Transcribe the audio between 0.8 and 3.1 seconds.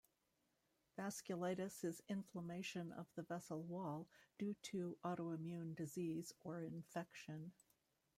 Vasculitis is inflammation of